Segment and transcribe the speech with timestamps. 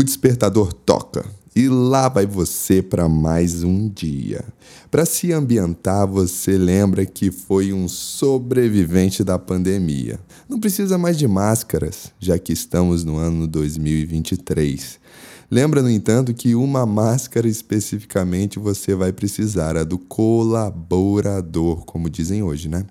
[0.00, 4.42] O despertador toca e lá vai você para mais um dia.
[4.90, 10.18] Para se ambientar, você lembra que foi um sobrevivente da pandemia.
[10.48, 14.98] Não precisa mais de máscaras, já que estamos no ano 2023.
[15.50, 22.42] Lembra, no entanto, que uma máscara especificamente você vai precisar, a do colaborador, como dizem
[22.42, 22.86] hoje, né?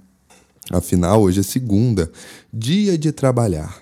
[0.70, 2.12] Afinal, hoje é segunda,
[2.54, 3.82] dia de trabalhar.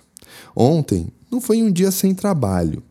[0.55, 2.83] Ontem não foi um dia sem trabalho.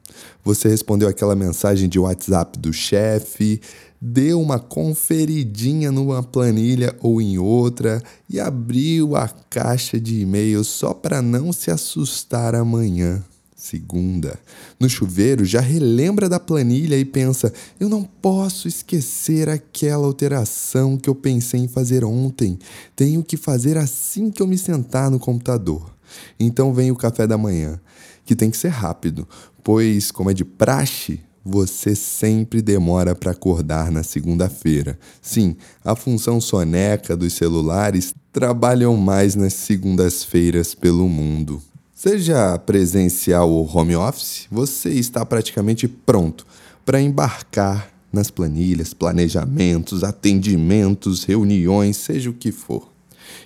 [0.44, 3.60] Você respondeu aquela mensagem de WhatsApp do chefe,
[4.00, 10.94] deu uma conferidinha numa planilha ou em outra e abriu a caixa de e-mail só
[10.94, 13.22] para não se assustar amanhã.
[13.56, 14.38] Segunda.
[14.78, 21.10] No chuveiro, já relembra da planilha e pensa: eu não posso esquecer aquela alteração que
[21.10, 22.58] eu pensei em fazer ontem.
[22.94, 25.95] Tenho que fazer assim que eu me sentar no computador.
[26.38, 27.80] Então vem o café da manhã,
[28.24, 29.26] que tem que ser rápido,
[29.62, 34.98] pois, como é de praxe, você sempre demora para acordar na segunda-feira.
[35.22, 41.62] Sim, a função soneca dos celulares trabalham mais nas segundas-feiras pelo mundo.
[41.94, 46.44] Seja presencial ou home office, você está praticamente pronto
[46.84, 52.95] para embarcar nas planilhas, planejamentos, atendimentos, reuniões, seja o que for.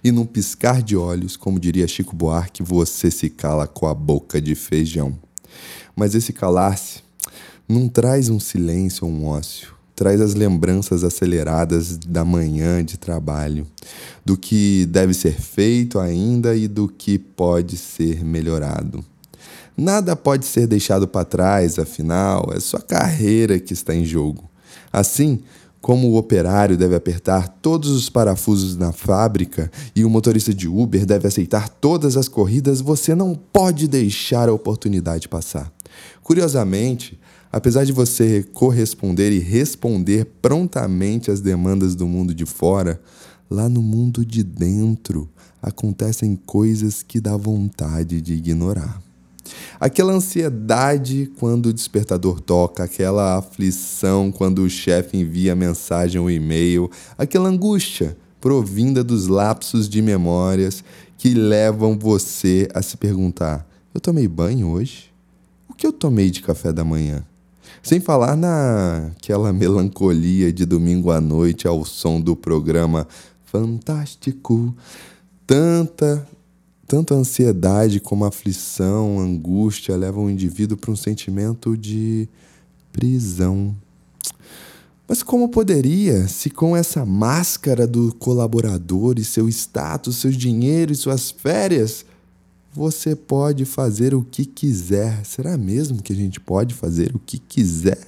[0.03, 4.41] E num piscar de olhos, como diria Chico Buarque, você se cala com a boca
[4.41, 5.17] de feijão.
[5.95, 7.01] Mas esse calar-se
[7.69, 13.67] não traz um silêncio ou um ócio, traz as lembranças aceleradas da manhã de trabalho,
[14.25, 19.05] do que deve ser feito ainda e do que pode ser melhorado.
[19.77, 24.51] Nada pode ser deixado para trás, afinal, é sua carreira que está em jogo.
[24.93, 25.41] Assim,
[25.81, 31.06] como o operário deve apertar todos os parafusos na fábrica e o motorista de Uber
[31.06, 35.72] deve aceitar todas as corridas, você não pode deixar a oportunidade passar.
[36.22, 37.19] Curiosamente,
[37.53, 43.00] Apesar de você corresponder e responder prontamente às demandas do mundo de fora,
[43.50, 45.28] lá no mundo de dentro
[45.60, 49.03] acontecem coisas que dá vontade de ignorar.
[49.78, 56.91] Aquela ansiedade quando o despertador toca, aquela aflição quando o chefe envia mensagem ou e-mail,
[57.16, 60.83] aquela angústia provinda dos lapsos de memórias
[61.16, 65.11] que levam você a se perguntar: eu tomei banho hoje?
[65.69, 67.25] O que eu tomei de café da manhã?
[67.82, 73.06] Sem falar naquela melancolia de domingo à noite ao som do programa
[73.44, 74.75] Fantástico.
[75.47, 76.27] Tanta,
[76.91, 82.28] tanta ansiedade como aflição, angústia levam o indivíduo para um sentimento de
[82.93, 83.77] prisão.
[85.06, 90.97] Mas como poderia, se com essa máscara do colaborador e seu status, seu dinheiro e
[90.97, 92.05] suas férias,
[92.73, 95.25] você pode fazer o que quiser.
[95.25, 98.00] Será mesmo que a gente pode fazer o que quiser?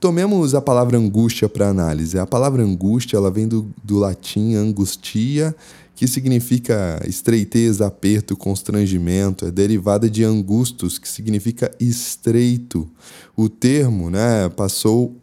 [0.00, 2.18] Tomemos a palavra angústia para análise.
[2.18, 5.54] A palavra angústia ela vem do, do latim angustia,
[5.94, 9.46] que significa estreitez, aperto, constrangimento.
[9.46, 12.90] É derivada de angustus, que significa estreito.
[13.36, 15.16] O termo né, passou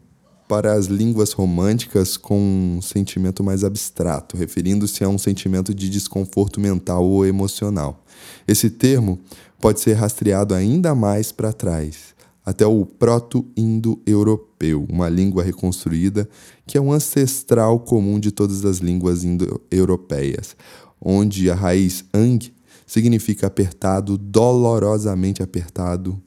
[0.47, 2.39] para as línguas românticas com
[2.77, 8.03] um sentimento mais abstrato, referindo-se a um sentimento de desconforto mental ou emocional.
[8.47, 9.19] Esse termo
[9.61, 16.27] pode ser rastreado ainda mais para trás, até o proto-indo-europeu, uma língua reconstruída
[16.65, 20.55] que é um ancestral comum de todas as línguas indo-europeias,
[21.01, 22.39] onde a raiz ang
[22.85, 26.21] significa apertado, dolorosamente apertado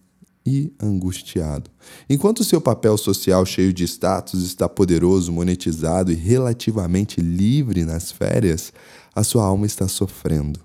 [0.46, 1.70] e angustiado.
[2.08, 8.72] Enquanto seu papel social cheio de status está poderoso, monetizado e relativamente livre nas férias,
[9.14, 10.60] a sua alma está sofrendo.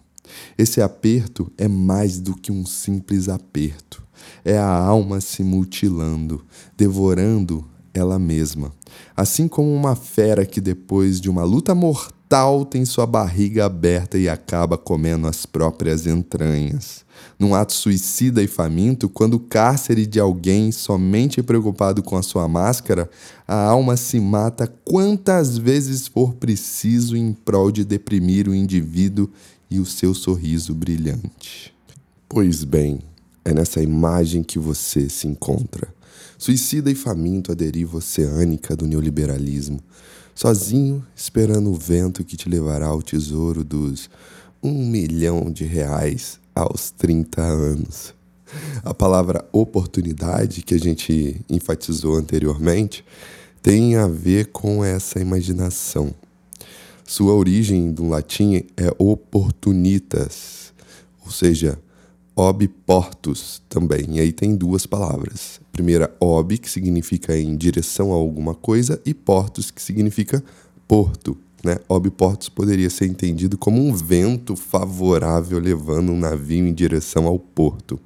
[0.58, 4.04] Esse aperto é mais do que um simples aperto.
[4.44, 6.44] É a alma se mutilando,
[6.76, 8.72] devorando ela mesma.
[9.16, 14.28] Assim como uma fera que, depois de uma luta mortal, tem sua barriga aberta e
[14.28, 17.06] acaba comendo as próprias entranhas.
[17.40, 22.48] Num ato suicida e faminto, quando o cárcere de alguém somente preocupado com a sua
[22.48, 23.10] máscara,
[23.48, 29.30] a alma se mata quantas vezes for preciso em prol de deprimir o indivíduo
[29.70, 31.74] e o seu sorriso brilhante.
[32.30, 33.00] Pois bem,
[33.44, 35.88] é nessa imagem que você se encontra,
[36.38, 39.80] suicida e faminto à deriva oceânica do neoliberalismo,
[40.36, 44.10] sozinho esperando o vento que te levará ao tesouro dos
[44.62, 48.14] um milhão de reais aos 30 anos.
[48.84, 53.04] A palavra oportunidade, que a gente enfatizou anteriormente,
[53.62, 56.14] tem a ver com essa imaginação
[57.08, 60.74] sua origem do latim é oportunitas,
[61.26, 61.80] ou seja,
[62.36, 64.18] ob portus também.
[64.18, 65.62] E aí tem duas palavras.
[65.72, 70.44] Primeira, ob, que significa em direção a alguma coisa, e portus, que significa
[70.86, 71.38] porto.
[71.64, 71.78] Né?
[71.88, 77.40] Ob portus poderia ser entendido como um vento favorável levando um navio em direção ao
[77.40, 77.98] porto.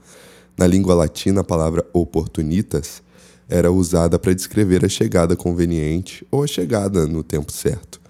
[0.56, 3.02] Na língua latina, a palavra oportunitas
[3.50, 8.01] era usada para descrever a chegada conveniente ou a chegada no tempo certo.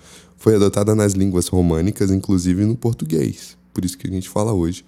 [0.41, 3.55] Foi adotada nas línguas românicas, inclusive no português.
[3.71, 4.83] Por isso que a gente fala hoje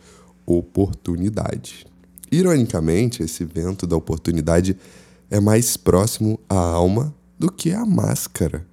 [0.47, 1.85] oportunidade.
[2.31, 4.75] Ironicamente, esse vento da oportunidade
[5.29, 8.65] é mais próximo à alma do que à máscara.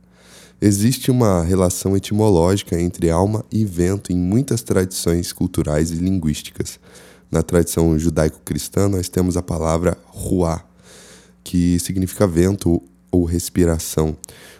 [0.58, 6.80] Existe uma relação etimológica entre alma e vento em muitas tradições culturais e linguísticas.
[7.30, 10.64] Na tradição judaico-cristã, nós temos a palavra ruá,
[11.44, 14.16] que significa vento ou respiração.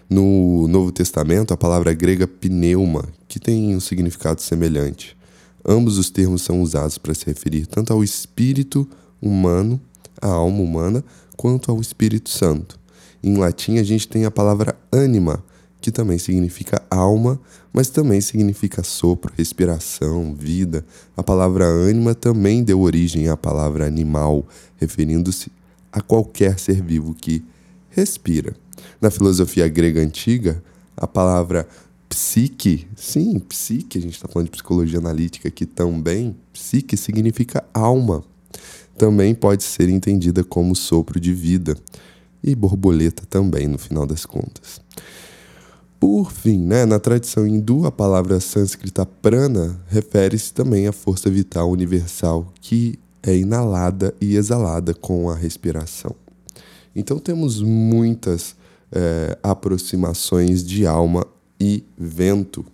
[0.08, 5.17] No Novo Testamento, a palavra grega pneuma, que tem um significado semelhante.
[5.64, 8.88] Ambos os termos são usados para se referir tanto ao espírito
[9.20, 9.81] humano,
[10.20, 11.05] à alma humana,
[11.37, 12.79] quanto ao Espírito Santo.
[13.23, 15.44] Em latim, a gente tem a palavra anima,
[15.81, 17.41] que também significa alma,
[17.73, 20.85] mas também significa sopro, respiração, vida.
[21.17, 25.50] A palavra ânima também deu origem à palavra animal, referindo-se
[25.93, 27.43] a qualquer ser vivo que
[27.90, 28.54] respira.
[29.00, 30.62] Na filosofia grega antiga,
[30.96, 31.69] a palavra
[32.08, 38.25] psique, sim, psique, a gente está falando de psicologia analítica aqui também, psique significa alma.
[38.98, 41.76] Também pode ser entendida como sopro de vida.
[42.42, 44.81] E borboleta também, no final das contas.
[45.98, 51.70] Por fim, né, na tradição hindu, a palavra sânscrita prana refere-se também à força vital
[51.70, 56.16] universal que é inalada e exalada com a respiração.
[57.00, 58.55] Então temos muitas
[58.93, 61.26] é, aproximações de alma
[61.58, 62.64] e vento,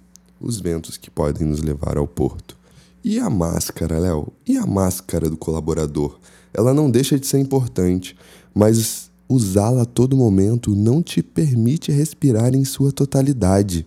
[0.40, 2.56] os ventos que podem nos levar ao porto.
[3.04, 4.32] E a máscara, Léo?
[4.44, 6.18] E a máscara do colaborador?
[6.52, 8.16] Ela não deixa de ser importante,
[8.52, 13.86] mas usá-la a todo momento não te permite respirar em sua totalidade.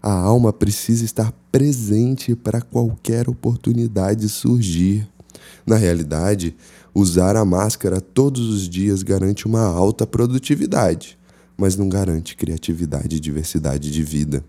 [0.00, 5.08] A alma precisa estar presente para qualquer oportunidade surgir.
[5.66, 6.54] Na realidade,
[6.94, 11.18] usar a máscara todos os dias garante uma alta produtividade,
[11.56, 14.44] mas não garante criatividade e diversidade de vida.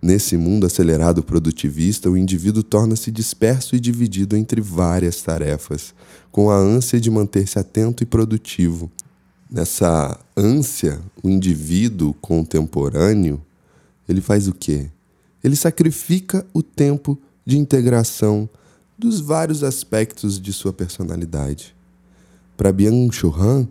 [0.00, 5.94] Nesse mundo acelerado produtivista, o indivíduo torna-se disperso e dividido entre várias tarefas,
[6.30, 8.90] com a ânsia de manter-se atento e produtivo,
[9.52, 13.40] nessa ânsia, o indivíduo contemporâneo,
[14.08, 14.88] ele faz o quê?
[15.44, 18.48] Ele sacrifica o tempo de integração
[19.02, 21.74] dos vários aspectos de sua personalidade.
[22.56, 23.68] Para Han,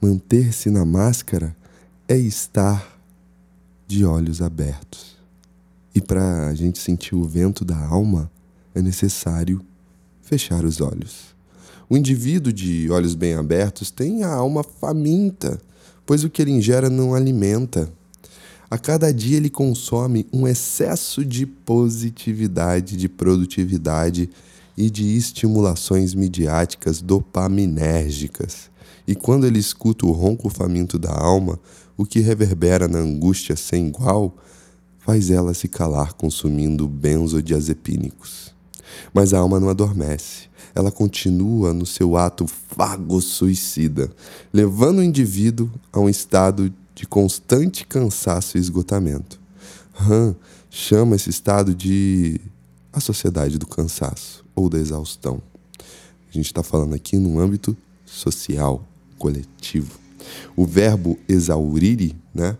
[0.00, 1.54] manter-se na máscara
[2.08, 2.98] é estar
[3.86, 5.14] de olhos abertos.
[5.94, 8.30] E para a gente sentir o vento da alma,
[8.74, 9.60] é necessário
[10.22, 11.34] fechar os olhos.
[11.86, 15.60] O indivíduo de olhos bem abertos tem a alma faminta,
[16.06, 17.92] pois o que ele ingera não alimenta.
[18.70, 24.30] A cada dia ele consome um excesso de positividade, de produtividade
[24.76, 28.70] e de estimulações midiáticas dopaminérgicas.
[29.08, 31.58] E quando ele escuta o ronco faminto da alma,
[31.96, 34.36] o que reverbera na angústia sem igual,
[35.00, 38.54] faz ela se calar consumindo benzodiazepínicos.
[39.12, 44.10] Mas a alma não adormece ela continua no seu ato fago-suicida,
[44.52, 49.40] levando o indivíduo a um estado de constante cansaço e esgotamento.
[49.98, 50.36] Han
[50.68, 52.38] chama esse estado de
[52.92, 55.40] a sociedade do cansaço ou da exaustão.
[55.78, 58.86] A gente está falando aqui num âmbito social,
[59.18, 59.98] coletivo.
[60.54, 62.58] O verbo exaurire né,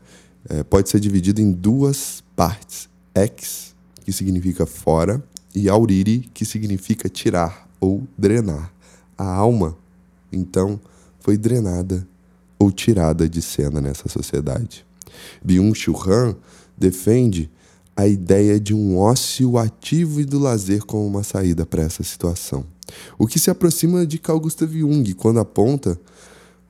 [0.48, 3.74] é, pode ser dividido em duas partes: ex,
[4.06, 5.22] que significa fora,
[5.54, 8.72] e aurire, que significa tirar, ou drenar.
[9.18, 9.76] A alma,
[10.32, 10.80] então,
[11.18, 12.08] foi drenada
[12.60, 14.84] ou tirada de cena nessa sociedade.
[15.42, 16.36] Byung-Chul Han
[16.76, 17.50] defende
[17.96, 22.64] a ideia de um ócio ativo e do lazer como uma saída para essa situação.
[23.18, 25.98] O que se aproxima de Carl Gustav Jung quando aponta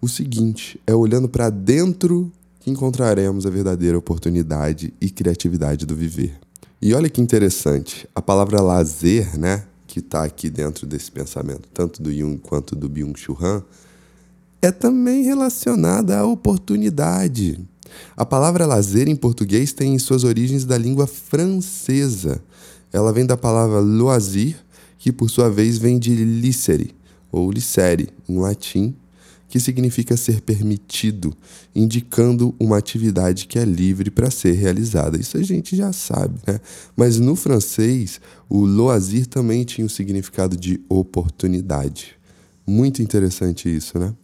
[0.01, 6.39] o seguinte: é olhando para dentro que encontraremos a verdadeira oportunidade e criatividade do viver.
[6.81, 12.03] E olha que interessante, a palavra lazer, né, que está aqui dentro desse pensamento, tanto
[12.03, 13.63] do Jung quanto do Byung-Chul Han,
[14.63, 17.59] é também relacionada à oportunidade.
[18.17, 22.43] A palavra lazer em português tem suas origens da língua francesa.
[22.93, 24.57] Ela vem da palavra loisir,
[24.99, 26.95] que por sua vez vem de licere,
[27.33, 28.95] ou licere, em latim,
[29.49, 31.35] que significa ser permitido,
[31.75, 35.19] indicando uma atividade que é livre para ser realizada.
[35.19, 36.61] Isso a gente já sabe, né?
[36.97, 42.20] Mas no francês, o loisir também tinha o significado de oportunidade.
[42.71, 44.15] Muito interessante isso, né?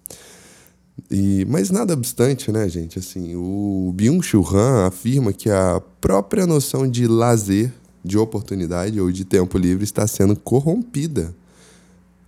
[1.11, 2.99] E, mas nada obstante, né, gente?
[2.99, 7.73] Assim, o Byung-Chul Han afirma que a própria noção de lazer,
[8.05, 11.35] de oportunidade ou de tempo livre está sendo corrompida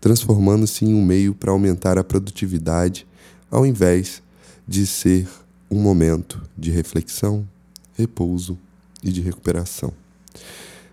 [0.01, 3.07] transformando-se em um meio para aumentar a produtividade,
[3.51, 4.23] ao invés
[4.67, 5.29] de ser
[5.71, 7.47] um momento de reflexão,
[7.95, 8.59] repouso
[9.03, 9.93] e de recuperação.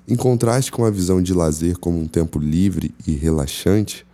[0.08, 4.06] Em contraste com a visão de lazer como um tempo livre e relaxante,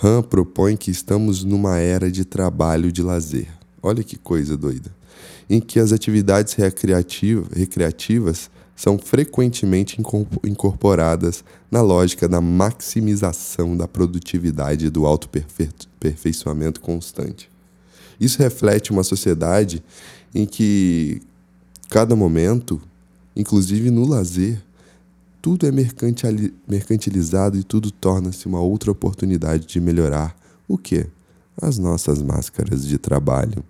[0.00, 3.48] Han propõe que estamos numa era de trabalho de lazer.
[3.82, 4.94] Olha que coisa doida!
[5.50, 10.00] Em que as atividades recreativas são frequentemente
[10.44, 17.50] incorporadas na lógica da maximização da produtividade e do autoaperfeiçoamento constante.
[18.18, 19.82] Isso reflete uma sociedade
[20.34, 21.20] em que
[21.90, 22.80] cada momento,
[23.36, 24.62] inclusive no lazer,
[25.42, 30.36] tudo é mercantilizado e tudo torna-se uma outra oportunidade de melhorar
[30.68, 31.04] o que?
[31.60, 33.64] As nossas máscaras de trabalho.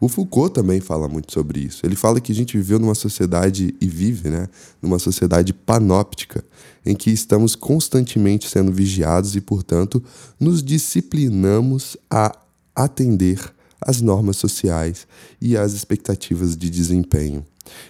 [0.00, 1.84] O Foucault também fala muito sobre isso.
[1.84, 4.48] Ele fala que a gente viveu numa sociedade e vive, né,
[4.80, 6.44] numa sociedade panóptica,
[6.86, 10.02] em que estamos constantemente sendo vigiados e, portanto,
[10.38, 12.36] nos disciplinamos a
[12.74, 13.40] atender
[13.80, 15.08] às normas sociais
[15.40, 17.44] e às expectativas de desempenho.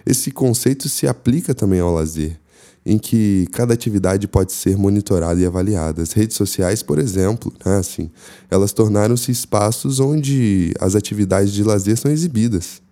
[0.07, 2.39] Esse conceito se aplica também ao lazer
[2.87, 6.03] em que cada atividade pode ser monitorada e avaliada.
[6.03, 8.11] As redes sociais, por exemplo, né, assim,
[8.51, 12.83] elas tornaram-se espaços onde as atividades de lazer são exibidas,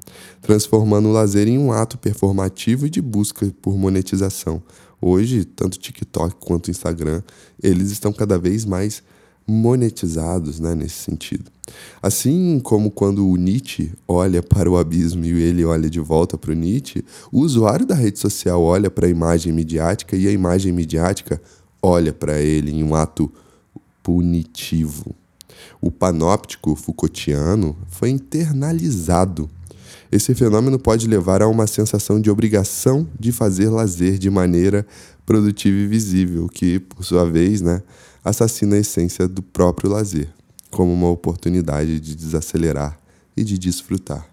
[0.41, 4.63] transformando o lazer em um ato performativo e de busca por monetização.
[5.01, 7.23] Hoje, tanto TikTok quanto Instagram,
[7.63, 9.03] eles estão cada vez mais
[9.47, 11.51] monetizados né, nesse sentido.
[12.03, 16.53] Assim como quando o Nietzsche olha para o abismo e ele olha de volta para
[16.53, 20.73] o Nietzsche, o usuário da rede social olha para a imagem midiática e a imagem
[20.73, 21.41] midiática
[21.81, 23.31] olha para ele em um ato
[24.03, 25.15] punitivo.
[25.81, 29.49] O panóptico Foucaultiano foi internalizado.
[30.11, 34.87] Esse fenômeno pode levar a uma sensação de obrigação de fazer lazer de maneira
[35.25, 37.83] produtiva e visível, que, por sua vez, né,
[38.25, 40.29] assassina a essência do próprio lazer,
[40.71, 42.99] como uma oportunidade de desacelerar
[43.37, 44.27] e de desfrutar.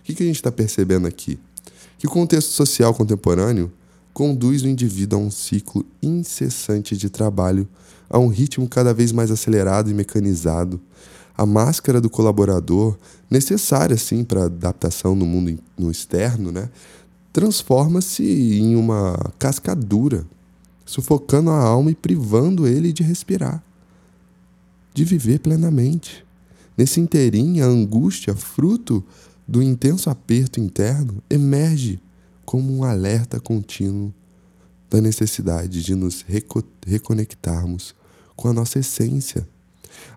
[0.00, 1.38] O que, que a gente está percebendo aqui?
[1.98, 3.70] Que o contexto social contemporâneo
[4.12, 7.68] conduz o indivíduo a um ciclo incessante de trabalho,
[8.08, 10.80] a um ritmo cada vez mais acelerado e mecanizado.
[11.36, 12.98] A máscara do colaborador,
[13.30, 16.68] necessária sim para adaptação no mundo no externo, né,
[17.38, 18.24] transforma-se
[18.58, 20.26] em uma cascadura
[20.84, 23.62] sufocando a alma e privando ele de respirar,
[24.92, 26.26] de viver plenamente.
[26.76, 29.04] Nesse inteirinho, a angústia, fruto
[29.46, 32.00] do intenso aperto interno, emerge
[32.44, 34.12] como um alerta contínuo
[34.90, 36.24] da necessidade de nos
[36.84, 37.94] reconectarmos
[38.34, 39.46] com a nossa essência.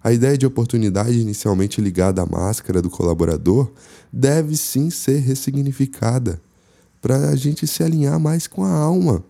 [0.04, 3.72] A ideia de oportunidade inicialmente ligada à máscara do colaborador
[4.12, 6.42] deve sim ser ressignificada
[7.02, 9.24] para a gente se alinhar mais com a alma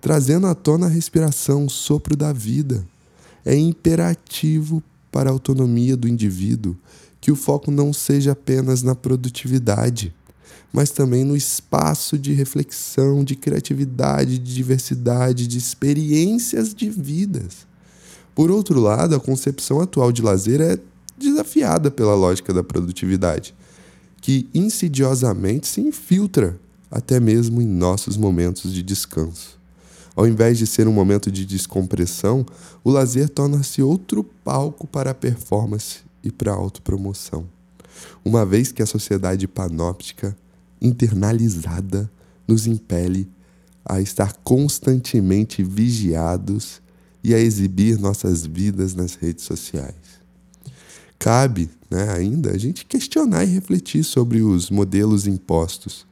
[0.00, 2.86] trazendo à tona a respiração, o sopro da vida.
[3.44, 6.76] É imperativo para a autonomia do indivíduo
[7.20, 10.14] que o foco não seja apenas na produtividade,
[10.72, 17.66] mas também no espaço de reflexão, de criatividade, de diversidade, de experiências de vidas.
[18.34, 20.78] Por outro lado, a concepção atual de lazer é
[21.16, 23.52] desafiada pela lógica da produtividade,
[24.20, 26.56] que insidiosamente se infiltra
[26.90, 29.58] até mesmo em nossos momentos de descanso.
[30.16, 32.44] Ao invés de ser um momento de descompressão,
[32.82, 37.46] o lazer torna-se outro palco para a performance e para a autopromoção.
[38.24, 40.36] Uma vez que a sociedade panóptica,
[40.80, 42.10] internalizada,
[42.46, 43.28] nos impele
[43.84, 46.82] a estar constantemente vigiados
[47.22, 49.94] e a exibir nossas vidas nas redes sociais.
[51.18, 56.06] Cabe, né, ainda, a gente questionar e refletir sobre os modelos impostos.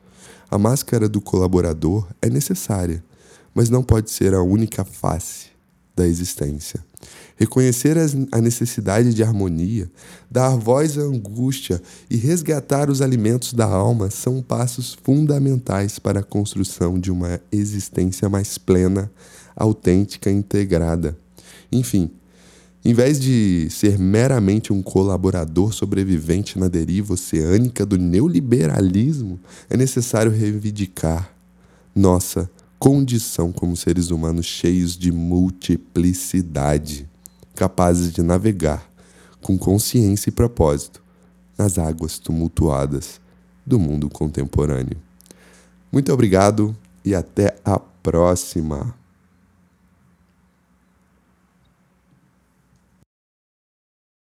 [0.51, 3.03] A máscara do colaborador é necessária,
[3.55, 5.47] mas não pode ser a única face
[5.97, 6.85] da existência.
[7.37, 7.97] Reconhecer
[8.33, 9.91] a necessidade de harmonia,
[10.31, 16.25] dar voz à angústia e resgatar os alimentos da alma são passos fundamentais para a
[16.25, 19.11] construção de uma existência mais plena,
[19.55, 21.17] autêntica e integrada.
[21.71, 22.11] Enfim,
[22.87, 30.31] em vez de ser meramente um colaborador sobrevivente na deriva oceânica do neoliberalismo, é necessário
[30.31, 31.35] reivindicar
[31.93, 37.09] nossa condição como seres humanos cheios de multiplicidade,
[37.57, 38.89] capazes de navegar
[39.43, 41.03] com consciência e propósito
[41.59, 43.21] nas águas tumultuadas
[43.67, 44.97] do mundo contemporâneo.
[45.91, 48.96] Muito obrigado e até a próxima!